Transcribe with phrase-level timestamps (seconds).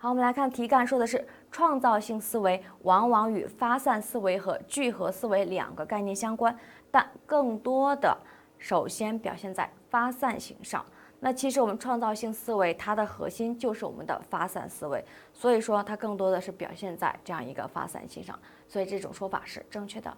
[0.00, 6.56] 好我们来看题干说的是创造性思维往往与发散思维和聚合思维两个概念相关
[6.88, 8.16] 但更多的
[8.58, 10.84] 首先表现在发散型上。
[11.18, 18.38] 那其实我们创造性思维它的核心就是我们的发散思维所以说它更多的是表现在这样一个发散性上
[18.68, 20.16] 所以这种说法是正确的。